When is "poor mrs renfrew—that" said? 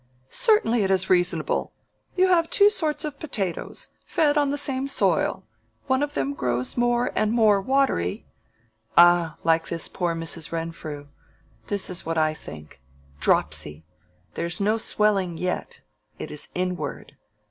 9.87-11.87